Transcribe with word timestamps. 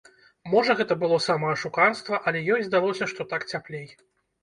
Можа 0.53 0.75
гэта 0.79 0.97
было 1.03 1.19
самаашуканства, 1.27 2.23
але 2.27 2.45
ёй 2.57 2.61
здалося, 2.71 3.13
што 3.15 3.31
так 3.37 3.51
цяплей. 3.57 3.87